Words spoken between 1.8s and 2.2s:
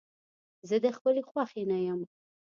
يم.